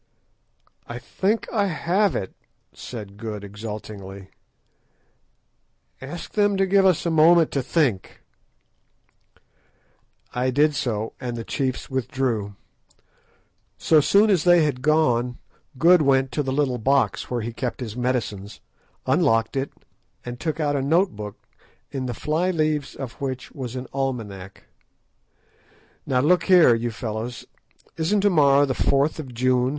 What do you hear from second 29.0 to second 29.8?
of June?"